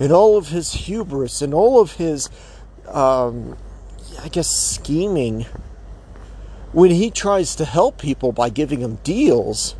in 0.00 0.10
all 0.10 0.36
of 0.36 0.48
his 0.48 0.72
hubris, 0.72 1.40
in 1.42 1.54
all 1.54 1.80
of 1.80 1.92
his, 1.92 2.28
um, 2.88 3.56
I 4.20 4.28
guess, 4.28 4.50
scheming, 4.50 5.46
when 6.72 6.90
he 6.90 7.12
tries 7.12 7.54
to 7.54 7.64
help 7.64 7.98
people 7.98 8.32
by 8.32 8.48
giving 8.48 8.80
them 8.80 8.98
deals, 9.04 9.76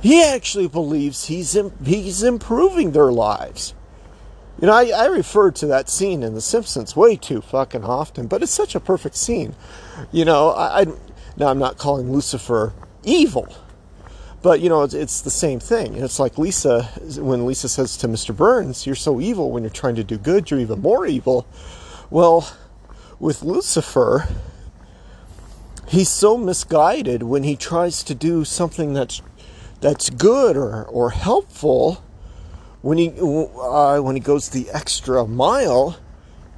he 0.00 0.24
actually 0.24 0.68
believes 0.68 1.26
he's 1.26 1.54
he's 1.84 2.22
improving 2.22 2.92
their 2.92 3.12
lives. 3.12 3.74
You 4.58 4.68
know, 4.68 4.72
I, 4.72 4.86
I 4.86 5.04
refer 5.04 5.50
to 5.50 5.66
that 5.66 5.90
scene 5.90 6.22
in 6.22 6.32
The 6.32 6.40
Simpsons 6.40 6.96
way 6.96 7.16
too 7.16 7.42
fucking 7.42 7.84
often, 7.84 8.26
but 8.26 8.42
it's 8.42 8.52
such 8.52 8.74
a 8.74 8.80
perfect 8.80 9.16
scene. 9.16 9.54
You 10.12 10.24
know, 10.24 10.52
I, 10.52 10.80
I 10.80 10.84
now 11.36 11.48
I'm 11.48 11.58
not 11.58 11.76
calling 11.76 12.10
Lucifer 12.10 12.72
evil, 13.04 13.54
but 14.42 14.60
you 14.60 14.68
know, 14.68 14.82
it's, 14.82 14.94
it's 14.94 15.20
the 15.20 15.30
same 15.30 15.60
thing. 15.60 15.96
It's 15.96 16.18
like 16.18 16.38
Lisa 16.38 16.84
when 17.18 17.46
Lisa 17.46 17.68
says 17.68 17.96
to 17.98 18.08
Mr. 18.08 18.36
Burns, 18.36 18.86
"You're 18.86 18.94
so 18.94 19.20
evil 19.20 19.50
when 19.50 19.62
you're 19.62 19.70
trying 19.70 19.96
to 19.96 20.04
do 20.04 20.18
good. 20.18 20.50
You're 20.50 20.60
even 20.60 20.80
more 20.80 21.06
evil." 21.06 21.46
Well, 22.10 22.50
with 23.18 23.42
Lucifer, 23.42 24.26
he's 25.90 26.08
so 26.08 26.36
misguided 26.36 27.22
when 27.24 27.42
he 27.42 27.56
tries 27.56 28.02
to 28.04 28.14
do 28.14 28.44
something 28.44 28.94
that's 28.94 29.22
that's 29.80 30.10
good 30.10 30.56
or, 30.56 30.84
or 30.84 31.10
helpful 31.10 32.02
when 32.82 32.98
he 32.98 33.12
uh, 33.18 34.00
when 34.00 34.14
he 34.14 34.20
goes 34.20 34.50
the 34.50 34.70
extra 34.70 35.26
mile 35.26 35.96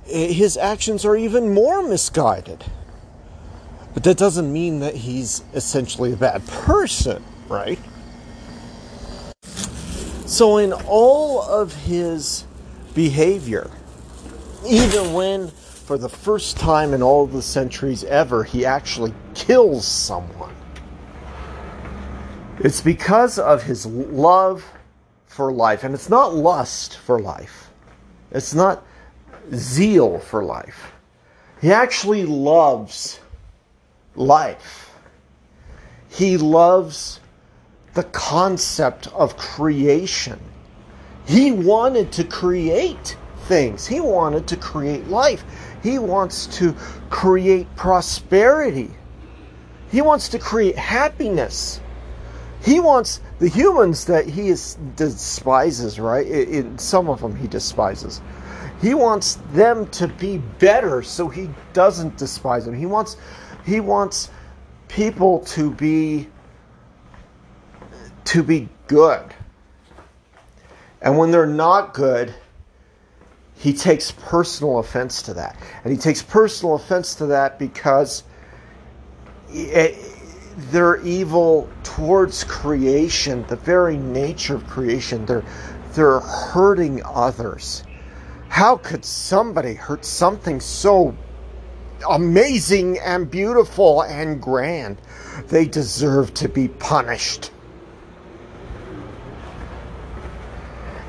his 0.05 0.57
actions 0.57 1.05
are 1.05 1.17
even 1.17 1.55
more 1.55 1.83
misguided 1.87 2.65
but 3.95 4.03
that 4.05 4.17
doesn't 4.17 4.53
mean 4.53 4.81
that 4.81 4.95
he's 4.95 5.43
essentially 5.55 6.13
a 6.13 6.17
bad 6.17 6.47
person 6.47 7.25
right 7.53 7.79
so 10.27 10.57
in 10.57 10.73
all 10.73 11.43
of 11.43 11.75
his 11.75 12.45
behavior 12.95 13.71
even 14.67 15.13
when 15.13 15.49
for 15.49 15.99
the 15.99 16.09
first 16.09 16.57
time 16.57 16.95
in 16.95 17.03
all 17.03 17.27
the 17.27 17.43
centuries 17.43 18.03
ever 18.05 18.43
he 18.43 18.65
actually 18.65 19.13
kills 19.35 19.87
someone 19.87 20.55
it's 22.61 22.81
because 22.81 23.39
of 23.39 23.63
his 23.63 23.87
love 23.87 24.65
for 25.27 25.51
life. 25.51 25.83
And 25.83 25.95
it's 25.95 26.09
not 26.09 26.35
lust 26.35 26.99
for 26.99 27.19
life, 27.19 27.71
it's 28.31 28.55
not 28.55 28.85
zeal 29.55 30.19
for 30.21 30.45
life. 30.45 30.93
He 31.61 31.73
actually 31.73 32.25
loves 32.25 33.21
life. 34.15 34.91
He 36.09 36.37
loves 36.37 37.21
the 37.95 38.05
concept 38.05 39.09
of 39.09 39.37
creation. 39.37 40.41
He 41.27 41.53
wanted 41.53 42.13
to 42.13 42.25
create 42.25 43.17
things. 43.45 43.87
He 43.87 44.01
wanted 44.01 44.47
to 44.49 44.57
create 44.57 45.09
life. 45.09 45.45
He 45.83 45.99
wants 45.99 46.47
to 46.59 46.75
create 47.11 47.75
prosperity. 47.77 48.91
He 49.91 50.01
wants 50.01 50.29
to 50.31 50.39
create 50.39 50.77
happiness. 50.77 51.81
He 52.65 52.81
wants 52.81 53.21
the 53.41 53.49
humans 53.49 54.05
that 54.07 54.27
he 54.27 54.49
is, 54.49 54.79
despises, 54.97 55.99
right? 55.99 56.27
In 56.27 56.79
some 56.79 57.09
of 57.09 57.21
them 57.21 57.35
he 57.35 57.49
despises. 57.49 58.21
He 58.81 58.95
wants 58.95 59.39
them 59.53 59.87
to 59.89 60.09
be 60.09 60.39
better 60.39 61.03
so 61.03 61.29
he 61.29 61.51
doesn't 61.73 62.17
despise 62.17 62.65
them. 62.65 62.75
He 62.75 62.87
wants 62.87 63.17
he 63.65 63.81
wants 63.81 64.31
people 64.89 65.41
to 65.41 65.71
be 65.71 66.29
to 68.25 68.43
be 68.43 68.69
good. 68.87 69.23
And 71.01 71.19
when 71.19 71.31
they're 71.31 71.47
not 71.47 71.95
good, 71.95 72.35
he 73.57 73.73
takes 73.73 74.11
personal 74.11 74.79
offense 74.79 75.23
to 75.23 75.35
that. 75.35 75.57
And 75.85 75.93
he 75.93 75.99
takes 75.99 76.23
personal 76.23 76.75
offense 76.75 77.15
to 77.17 77.27
that 77.27 77.59
because 77.59 78.25
it, 79.51 79.99
they're 80.71 81.01
evil 81.03 81.69
towards 81.83 82.45
creation, 82.45 83.45
the 83.49 83.57
very 83.57 83.97
nature 83.97 84.57
of 84.57 84.67
creation. 84.67 85.27
They're 85.27 85.45
they're 85.95 86.21
hurting 86.21 87.03
others. 87.05 87.85
How 88.49 88.77
could 88.77 89.05
somebody 89.05 89.75
hurt 89.75 90.05
something 90.05 90.61
so 90.61 91.17
amazing 92.09 92.99
and 92.99 93.31
beautiful 93.31 94.03
and 94.03 94.41
grand? 94.41 94.99
They 95.49 95.67
deserve 95.67 96.33
to 96.35 96.49
be 96.49 96.69
punished. 96.69 97.51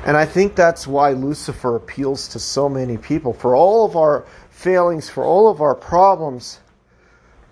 And 0.04 0.16
I 0.18 0.26
think 0.26 0.54
that's 0.54 0.86
why 0.86 1.12
Lucifer 1.12 1.76
appeals 1.76 2.28
to 2.28 2.38
so 2.38 2.68
many 2.68 2.98
people. 2.98 3.32
For 3.32 3.56
all 3.56 3.86
of 3.86 3.96
our 3.96 4.26
failings, 4.50 5.08
for 5.08 5.24
all 5.24 5.48
of 5.48 5.62
our 5.62 5.74
problems, 5.74 6.60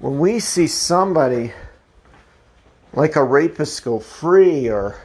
when 0.01 0.19
we 0.19 0.39
see 0.39 0.67
somebody 0.67 1.53
like 2.93 3.17
a 3.17 3.25
rapist 3.25 3.83
go 3.85 3.99
free 3.99 4.69
or 4.69 4.97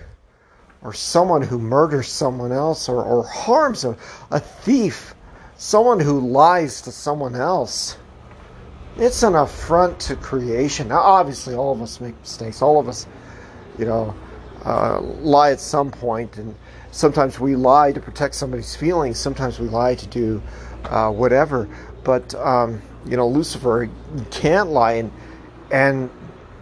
or 0.81 0.93
someone 0.93 1.41
who 1.41 1.57
murders 1.57 2.07
someone 2.07 2.51
else 2.51 2.87
or, 2.87 3.03
or 3.03 3.23
harms 3.23 3.83
a, 3.83 3.97
a 4.31 4.39
thief, 4.39 5.15
someone 5.57 5.99
who 5.99 6.19
lies 6.19 6.81
to 6.81 6.91
someone 6.91 7.35
else. 7.35 7.97
It's 8.97 9.23
an 9.23 9.35
affront 9.35 9.99
to 10.01 10.15
creation. 10.15 10.89
Now, 10.89 10.99
obviously, 10.99 11.55
all 11.55 11.71
of 11.73 11.81
us 11.81 11.99
make 11.99 12.17
mistakes. 12.19 12.61
All 12.61 12.79
of 12.79 12.87
us, 12.87 13.07
you 13.77 13.85
know, 13.85 14.15
uh, 14.65 15.01
lie 15.01 15.51
at 15.51 15.59
some 15.59 15.91
point, 15.91 16.37
and 16.37 16.55
sometimes 16.97 17.39
we 17.39 17.55
lie 17.55 17.91
to 17.91 17.99
protect 17.99 18.33
somebody's 18.35 18.75
feelings. 18.75 19.19
Sometimes 19.19 19.59
we 19.59 19.67
lie 19.67 19.95
to 19.95 20.07
do 20.07 20.41
uh, 20.85 21.11
whatever. 21.11 21.69
But 22.03 22.33
um, 22.35 22.81
you 23.05 23.15
know, 23.15 23.27
Lucifer 23.27 23.89
can't 24.31 24.69
lie, 24.69 24.93
and 24.93 25.11
and 25.71 26.09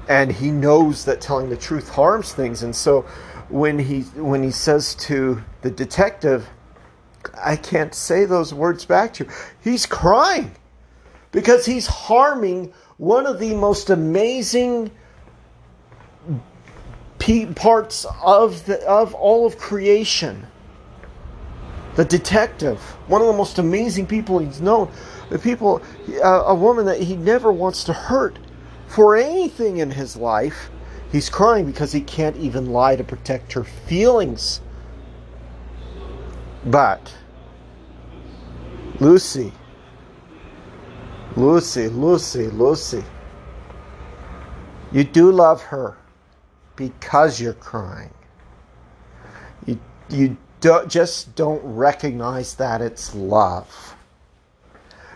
and 0.08 0.32
he 0.32 0.52
knows 0.52 1.06
that 1.06 1.22
telling 1.22 1.50
the 1.50 1.58
truth 1.58 1.90
harms 1.90 2.34
things 2.34 2.64
and 2.64 2.76
so 2.76 3.02
when 3.50 3.80
he 3.80 4.02
when 4.16 4.44
he 4.44 4.52
says 4.52 4.96
to 4.96 5.42
the 5.62 5.72
detective 5.72 6.48
i 7.44 7.56
can't 7.56 7.94
say 7.96 8.26
those 8.26 8.54
words 8.54 8.86
back 8.86 9.14
to 9.14 9.24
you 9.24 9.30
he's 9.64 9.86
crying 9.86 10.56
because 11.32 11.66
he's 11.66 11.88
harming 11.88 12.72
one 12.98 13.26
of 13.26 13.40
the 13.40 13.54
most 13.56 13.90
amazing 13.90 14.92
parts 17.56 18.06
of 18.24 18.66
the, 18.66 18.88
of 18.88 19.14
all 19.16 19.46
of 19.46 19.58
creation. 19.58 20.46
The 21.96 22.06
detective, 22.06 22.80
one 23.08 23.22
of 23.22 23.28
the 23.28 23.34
most 23.34 23.58
amazing 23.58 24.06
people 24.06 24.40
he's 24.40 24.62
known, 24.62 24.92
the 25.30 25.40
people, 25.40 25.82
uh, 26.24 26.44
a 26.46 26.54
woman 26.54 26.86
that 26.86 27.00
he 27.00 27.16
never 27.16 27.52
wants 27.52 27.84
to 27.86 27.94
hurt 27.94 28.38
for 28.88 29.16
anything 29.16 29.78
in 29.78 29.92
his 29.92 30.16
life. 30.16 30.70
He's 31.12 31.30
crying 31.30 31.66
because 31.66 31.92
he 31.92 32.02
can't 32.02 32.36
even 32.38 32.72
lie 32.72 32.96
to 32.96 33.04
protect 33.04 33.54
her 33.54 33.64
feelings. 33.64 34.62
But 36.66 37.14
Lucy, 39.00 39.52
Lucy, 41.36 41.88
Lucy, 41.88 42.48
Lucy, 42.50 43.04
you 44.92 45.04
do 45.04 45.32
love 45.32 45.62
her 45.64 45.98
because 46.76 47.40
you're 47.40 47.54
crying. 47.54 48.14
You, 49.66 49.80
you 50.10 50.38
don't, 50.62 50.90
just 50.90 51.36
don't 51.36 51.62
recognize 51.64 52.56
that 52.56 52.82
it's 52.82 53.14
love. 53.16 53.96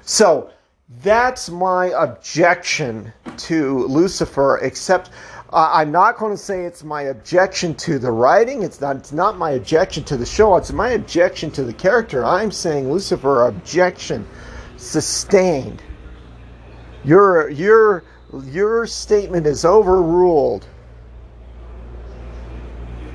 So 0.02 0.52
that's 1.04 1.50
my 1.50 1.88
objection 1.88 3.14
to 3.38 3.86
Lucifer, 3.86 4.60
except 4.62 5.12
uh, 5.52 5.70
I'm 5.74 5.92
not 5.92 6.18
going 6.18 6.32
to 6.32 6.38
say 6.38 6.66
it's 6.66 6.84
my 6.84 7.04
objection 7.04 7.76
to 7.76 8.00
the 8.00 8.12
writing. 8.12 8.64
It's 8.64 8.82
not, 8.82 8.96
it's 8.96 9.12
not 9.12 9.38
my 9.38 9.52
objection 9.52 10.04
to 10.06 10.18
the 10.18 10.26
show. 10.26 10.56
It's 10.58 10.72
my 10.72 10.90
objection 10.90 11.52
to 11.52 11.64
the 11.64 11.74
character. 11.74 12.24
I'm 12.24 12.52
saying 12.52 12.92
Lucifer 12.92 13.48
objection 13.48 14.28
sustained. 14.78 15.82
Your, 17.04 17.50
your, 17.50 18.04
your 18.46 18.86
statement 18.86 19.48
is 19.48 19.66
overruled. 19.66 20.68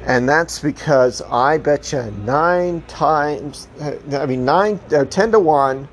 And 0.05 0.29
that's 0.29 0.59
because 0.59 1.23
I 1.23 1.57
bet 1.57 1.93
you 1.93 2.03
nine 2.25 2.83
times, 2.83 3.69
I 3.81 4.27
mean, 4.27 4.45
nine, 4.45 4.79
uh, 4.95 5.07
10 5.07 5.33
to 5.33 5.41
1, 5.41 5.89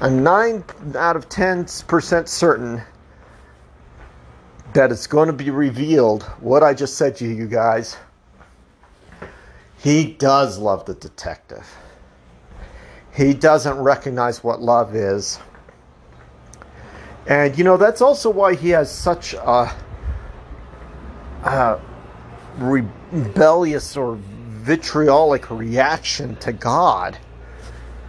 I'm 0.00 0.22
9 0.22 0.64
out 0.96 1.14
of 1.14 1.28
10% 1.28 2.26
certain 2.26 2.82
that 4.72 4.90
it's 4.90 5.06
going 5.06 5.26
to 5.26 5.34
be 5.34 5.50
revealed 5.50 6.22
what 6.40 6.62
I 6.62 6.72
just 6.72 6.96
said 6.96 7.16
to 7.16 7.26
you 7.26 7.46
guys. 7.46 7.98
He 9.78 10.12
does 10.14 10.58
love 10.58 10.86
the 10.86 10.94
detective. 10.94 11.68
He 13.14 13.34
doesn't 13.34 13.76
recognize 13.76 14.42
what 14.42 14.62
love 14.62 14.96
is. 14.96 15.38
And, 17.26 17.56
you 17.58 17.64
know, 17.64 17.76
that's 17.76 18.00
also 18.00 18.30
why 18.30 18.54
he 18.54 18.70
has 18.70 18.90
such 18.90 19.34
a, 19.34 19.70
a 21.44 21.80
rebellious 22.58 23.96
or 23.96 24.16
vitriolic 24.16 25.50
reaction 25.50 26.36
to 26.36 26.52
God. 26.52 27.18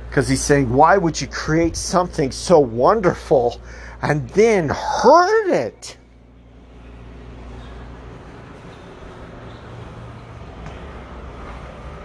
Because 0.09 0.29
he's 0.29 0.41
saying, 0.41 0.73
why 0.73 0.97
would 0.97 1.19
you 1.19 1.27
create 1.27 1.75
something 1.75 2.31
so 2.31 2.59
wonderful 2.59 3.61
and 4.01 4.29
then 4.29 4.69
hurt 4.69 5.49
it? 5.49 5.97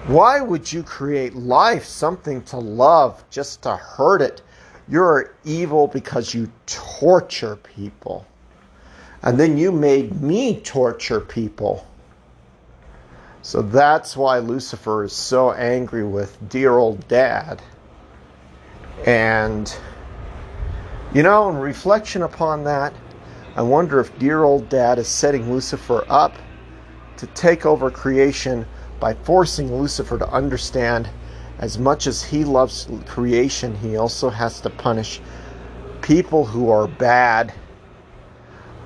Why 0.06 0.40
would 0.40 0.72
you 0.72 0.82
create 0.82 1.36
life, 1.36 1.84
something 1.84 2.42
to 2.44 2.56
love, 2.56 3.22
just 3.30 3.62
to 3.62 3.76
hurt 3.76 4.22
it? 4.22 4.42
You're 4.88 5.36
evil 5.44 5.86
because 5.86 6.34
you 6.34 6.50
torture 6.66 7.54
people. 7.54 8.26
And 9.22 9.38
then 9.38 9.56
you 9.56 9.70
made 9.70 10.20
me 10.20 10.60
torture 10.62 11.20
people. 11.20 11.86
So 13.42 13.62
that's 13.62 14.16
why 14.16 14.38
Lucifer 14.38 15.04
is 15.04 15.12
so 15.12 15.52
angry 15.52 16.04
with 16.04 16.36
dear 16.48 16.76
old 16.76 17.06
dad. 17.08 17.62
And, 19.06 19.74
you 21.14 21.22
know, 21.22 21.48
in 21.48 21.56
reflection 21.56 22.22
upon 22.22 22.64
that, 22.64 22.92
I 23.56 23.62
wonder 23.62 23.98
if 23.98 24.16
dear 24.18 24.42
old 24.44 24.68
dad 24.68 24.98
is 24.98 25.08
setting 25.08 25.50
Lucifer 25.50 26.04
up 26.08 26.34
to 27.16 27.26
take 27.28 27.64
over 27.64 27.90
creation 27.90 28.66
by 29.00 29.14
forcing 29.14 29.74
Lucifer 29.74 30.18
to 30.18 30.28
understand 30.28 31.08
as 31.58 31.78
much 31.78 32.06
as 32.06 32.22
he 32.22 32.44
loves 32.44 32.88
creation, 33.06 33.74
he 33.76 33.96
also 33.96 34.30
has 34.30 34.60
to 34.62 34.70
punish 34.70 35.20
people 36.00 36.44
who 36.44 36.70
are 36.70 36.88
bad. 36.88 37.52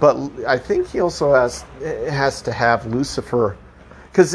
But 0.00 0.16
I 0.46 0.58
think 0.58 0.88
he 0.88 1.00
also 1.00 1.32
has 1.34 1.62
has 2.08 2.42
to 2.42 2.52
have 2.52 2.86
Lucifer 2.86 3.56
because 4.14 4.32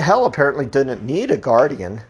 hell 0.00 0.24
apparently 0.24 0.66
didn't 0.66 1.04
need 1.04 1.30
a 1.30 1.36
guardian. 1.36 2.00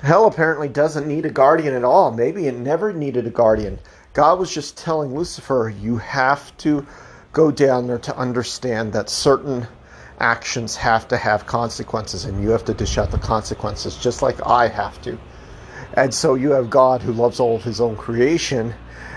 Hell 0.00 0.26
apparently 0.26 0.66
doesn't 0.66 1.06
need 1.06 1.26
a 1.26 1.30
guardian 1.30 1.74
at 1.74 1.84
all. 1.84 2.10
Maybe 2.10 2.46
it 2.46 2.56
never 2.56 2.90
needed 2.90 3.26
a 3.26 3.30
guardian. 3.30 3.78
God 4.14 4.38
was 4.38 4.50
just 4.50 4.78
telling 4.78 5.14
Lucifer, 5.14 5.70
you 5.78 5.98
have 5.98 6.56
to 6.56 6.86
go 7.34 7.50
down 7.50 7.86
there 7.86 7.98
to 7.98 8.16
understand 8.16 8.94
that 8.94 9.10
certain 9.10 9.66
actions 10.18 10.74
have 10.76 11.06
to 11.08 11.18
have 11.18 11.44
consequences 11.44 12.24
and 12.24 12.42
you 12.42 12.48
have 12.48 12.64
to 12.64 12.72
dish 12.72 12.96
out 12.96 13.10
the 13.10 13.18
consequences 13.18 13.98
just 13.98 14.22
like 14.22 14.46
I 14.46 14.68
have 14.68 15.02
to. 15.02 15.18
And 15.92 16.14
so 16.14 16.34
you 16.34 16.52
have 16.52 16.70
God 16.70 17.02
who 17.02 17.12
loves 17.12 17.40
all 17.40 17.56
of 17.56 17.62
his 17.62 17.78
own 17.78 17.94
creation 17.94 18.72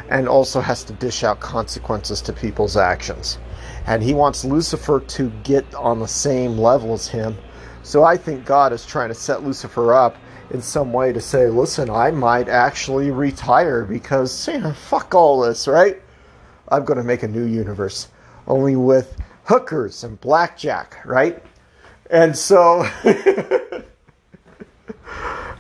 and 0.10 0.28
also 0.28 0.60
has 0.60 0.84
to 0.84 0.92
dish 0.92 1.24
out 1.24 1.40
consequences 1.40 2.20
to 2.24 2.34
people's 2.34 2.76
actions 2.76 3.38
and 3.86 4.02
he 4.02 4.14
wants 4.14 4.44
Lucifer 4.44 5.00
to 5.00 5.30
get 5.44 5.74
on 5.76 6.00
the 6.00 6.08
same 6.08 6.58
level 6.58 6.94
as 6.94 7.08
him. 7.08 7.38
So 7.84 8.04
I 8.04 8.18
think 8.18 8.46
God 8.46 8.74
is 8.74 8.86
trying 8.86 9.10
to 9.10 9.16
set 9.16 9.44
Lucifer 9.44 9.94
up 9.94 10.18
in 10.50 10.62
some 10.62 10.92
way 10.92 11.14
to 11.14 11.22
say, 11.22 11.48
listen, 11.48 11.90
I 11.90 12.12
might 12.12 12.50
actually 12.50 13.12
retire 13.12 13.86
because 13.86 14.48
you 14.48 14.60
know, 14.60 14.74
fuck 14.74 15.14
all 15.14 15.42
this, 15.42 15.68
right? 15.68 16.02
I'm 16.70 16.84
going 16.84 16.98
to 16.98 17.04
make 17.04 17.24
a 17.24 17.28
new 17.28 17.46
universe, 17.46 18.08
only 18.48 18.76
with 18.76 19.18
hookers 19.44 20.04
and 20.04 20.20
blackjack, 20.20 20.98
right? 21.06 21.44
And 22.10 22.36
so 22.36 22.88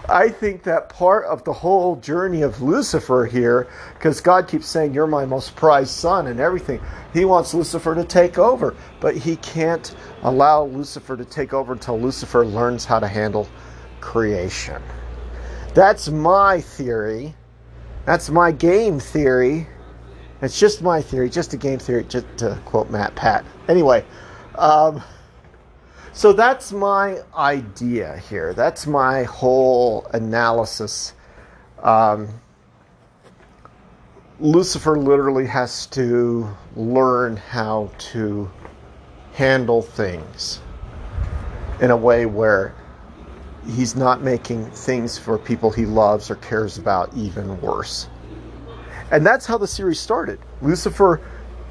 I 0.10 0.30
think 0.30 0.63
that 0.63 0.89
part 0.89 1.26
of 1.26 1.44
the 1.44 1.54
whole 1.54 1.96
journey 1.98 2.41
of 2.41 2.62
Lucifer 2.62 3.26
here, 3.26 3.68
because 3.94 4.22
God 4.22 4.48
keeps 4.48 4.68
saying, 4.68 4.94
You're 4.94 5.08
my 5.08 5.26
most 5.26 5.56
prized 5.56 5.91
son 5.91 6.28
and 6.28 6.39
everything, 6.39 6.82
he 7.13 7.26
wants 7.26 7.54
Lucifer 7.54 7.96
to 7.96 8.04
take 8.04 8.38
over. 8.38 8.76
But 9.00 9.15
he 9.15 9.36
can't 9.38 9.96
allow 10.24 10.65
Lucifer 10.65 11.18
to 11.18 11.26
take 11.26 11.54
over 11.54 11.74
until 11.74 12.00
Lucifer 12.00 12.46
learns 12.46 12.86
how 12.86 13.00
to 13.00 13.08
handle 13.08 13.48
creation. 14.02 14.82
That's 15.74 16.10
my 16.10 16.62
theory. 16.62 17.36
That's 18.06 18.30
my 18.30 18.52
game 18.52 19.00
theory. 19.00 19.68
It's 20.41 20.60
just 20.60 20.82
my 20.82 21.02
theory, 21.02 21.30
just 21.30 21.54
a 21.54 21.58
game 21.58 21.80
theory, 21.80 22.04
just 22.04 22.26
to 22.38 22.60
quote 22.65 22.91
MatPat. 22.91 23.44
Anyway, 23.68 24.06
um, 24.56 25.02
so 26.15 26.32
that's 26.32 26.71
my 26.71 27.19
idea 27.36 28.17
here. 28.30 28.54
That's 28.54 28.88
my 28.88 29.23
whole 29.23 30.08
analysis. 30.13 31.13
Um, 31.84 32.30
Lucifer 34.39 34.97
literally 34.97 35.45
has 35.45 35.88
to 35.88 36.49
learn 36.78 37.36
how 37.36 37.91
to 37.97 38.49
handle 39.34 39.82
things 39.82 40.62
in 41.82 41.91
a 41.91 41.97
way 41.97 42.25
where 42.25 42.73
he's 43.67 43.97
not 43.97 44.21
making 44.21 44.71
things 44.71 45.17
for 45.17 45.38
people 45.38 45.69
he 45.69 45.86
loves 45.86 46.32
or 46.32 46.36
cares 46.36 46.78
about 46.78 47.13
even 47.13 47.60
worse. 47.60 48.08
And 49.12 49.25
that's 49.25 49.45
how 49.45 49.58
the 49.58 49.67
series 49.67 49.99
started. 49.99 50.39
Lucifer 50.62 51.19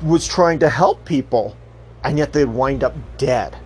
was 0.02 0.28
trying 0.28 0.58
to 0.58 0.68
help 0.68 1.02
people, 1.06 1.56
and 2.02 2.18
yet 2.18 2.34
they'd 2.34 2.44
wind 2.44 2.84
up 2.84 2.94
dead. 3.16 3.56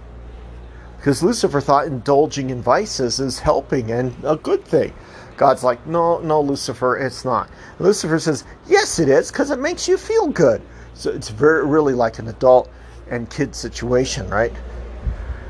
Because 0.99 1.23
Lucifer 1.23 1.61
thought 1.61 1.87
indulging 1.87 2.51
in 2.51 2.61
vices 2.61 3.21
is 3.21 3.39
helping 3.39 3.91
and 3.93 4.15
a 4.25 4.37
good 4.37 4.65
thing. 4.65 4.93
God's 5.37 5.63
like, 5.63 5.87
no, 5.87 6.19
no, 6.19 6.41
Lucifer, 6.41 6.97
it's 6.97 7.25
not. 7.25 7.49
Lucifer 7.79 8.19
says, 8.19 8.45
yes, 8.67 8.99
it 8.99 9.09
is, 9.09 9.31
because 9.31 9.53
it 9.53 9.61
makes 9.61 9.87
you 9.87 9.97
feel 9.97 10.27
good. 10.27 10.61
So 10.95 11.11
it's 11.11 11.29
very, 11.29 11.65
really 11.65 11.95
like 11.95 12.19
an 12.19 12.27
adult 12.27 12.69
and 13.09 13.31
kid 13.31 13.55
situation, 13.55 14.29
right? 14.29 14.53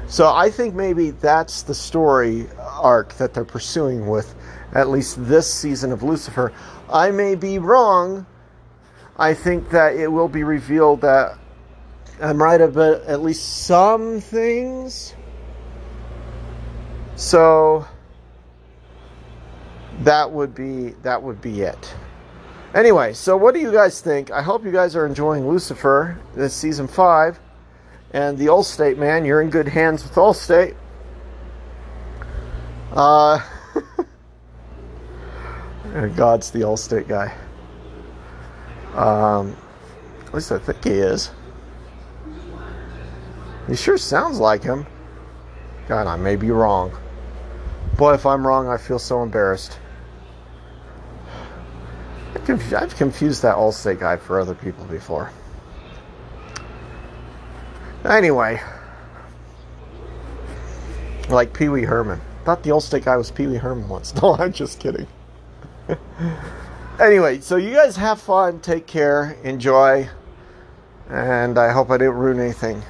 So 0.07 0.33
I 0.33 0.51
think 0.51 0.75
maybe 0.75 1.11
that's 1.11 1.63
the 1.63 1.75
story 1.75 2.47
arc 2.59 3.15
that 3.15 3.33
they're 3.33 3.45
pursuing 3.45 4.07
with 4.07 4.35
at 4.75 4.91
least 4.91 5.17
this 5.27 5.53
season 5.53 5.91
of 5.93 6.03
Lucifer. 6.03 6.53
I 6.91 7.11
may 7.11 7.35
be 7.35 7.59
wrong. 7.59 8.27
I 9.19 9.35
think 9.35 9.71
that 9.71 9.97
it 9.97 10.09
will 10.09 10.29
be 10.29 10.45
revealed 10.45 11.01
that 11.01 11.33
uh, 11.33 11.37
I'm 12.21 12.43
right 12.43 12.61
about 12.61 13.03
at 13.03 13.23
least 13.23 13.65
some 13.67 14.21
things 14.21 15.15
so 17.19 17.85
that 20.03 20.31
would 20.31 20.55
be 20.55 20.91
that 21.03 21.21
would 21.21 21.43
be 21.43 21.63
it. 21.63 21.95
Anyway, 22.75 23.13
so 23.13 23.37
what 23.37 23.55
do 23.55 23.61
you 23.61 23.73
guys 23.73 24.01
think? 24.01 24.31
I 24.31 24.41
hope 24.41 24.65
you 24.65 24.71
guys 24.71 24.95
are 24.95 25.05
enjoying 25.05 25.49
Lucifer 25.49 26.17
this 26.37 26.55
season 26.55 26.87
five, 26.87 27.41
and 28.13 28.39
the 28.39 28.47
Allstate 28.47 28.99
man. 28.99 29.25
You're 29.25 29.43
in 29.43 29.51
good 29.51 29.67
hands 29.67 30.05
with 30.05 30.13
Allstate. 30.13 30.77
Uh, 32.93 33.41
God's 36.15 36.53
the 36.53 36.61
Allstate 36.61 37.09
guy. 37.09 37.35
Um, 38.95 39.57
at 40.25 40.33
least 40.33 40.53
I 40.53 40.61
think 40.61 40.85
he 40.85 40.91
is. 40.91 41.33
He 43.67 43.75
sure 43.75 43.99
sounds 43.99 44.39
like 44.39 44.63
him. 44.63 44.87
God, 45.89 46.07
I 46.07 46.17
may 46.17 46.37
be 46.37 46.53
wrong. 46.53 46.97
Boy, 47.99 48.15
if 48.15 48.25
I'm 48.25 48.47
wrong, 48.47 48.69
I 48.69 48.77
feel 48.77 49.01
so 49.01 49.25
embarrassed. 49.25 49.77
I've 52.37 52.95
confused 52.97 53.43
that 53.43 53.57
Allstate 53.57 53.99
guy 53.99 54.17
for 54.17 54.39
other 54.39 54.55
people 54.55 54.85
before. 54.85 55.33
Anyway, 58.05 58.63
like 61.29 61.53
Pee 61.53 61.69
Wee 61.69 61.83
Herman. 61.83 62.21
Thought 62.45 62.63
the 62.63 62.71
Allstate 62.71 63.05
guy 63.05 63.17
was 63.17 63.33
Pee 63.33 63.49
Wee 63.49 63.57
Herman 63.57 63.89
once. 63.89 64.15
No, 64.23 64.37
I'm 64.37 64.53
just 64.53 64.79
kidding. 64.79 65.09
anyway, 67.01 67.41
so 67.41 67.57
you 67.57 67.75
guys 67.75 67.97
have 67.97 68.21
fun, 68.21 68.61
take 68.61 68.87
care, 68.87 69.37
enjoy, 69.43 70.09
and 71.11 71.59
I 71.59 71.73
hope 71.73 71.91
I 71.91 71.99
didn't 71.99 72.15
ruin 72.15 72.39
anything. 72.39 72.81